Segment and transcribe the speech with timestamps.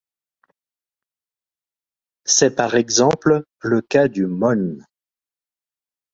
[2.25, 4.83] C'est par exemple le cas du môn.